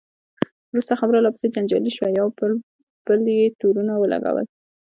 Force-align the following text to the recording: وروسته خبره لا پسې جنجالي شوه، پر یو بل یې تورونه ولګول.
وروسته 0.71 0.93
خبره 1.01 1.17
لا 1.21 1.29
پسې 1.35 1.47
جنجالي 1.55 1.91
شوه، 1.97 2.05
پر 2.37 2.49
یو 2.49 2.57
بل 3.07 3.21
یې 3.37 3.43
تورونه 3.59 3.93
ولګول. 3.97 4.45